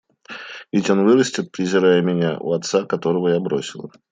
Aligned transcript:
Ведь 0.71 0.89
он 0.89 1.05
вырастет, 1.05 1.51
презирая 1.51 2.01
меня, 2.01 2.39
у 2.39 2.53
отца, 2.53 2.85
которого 2.85 3.27
я 3.29 3.39
бросила. 3.39 3.91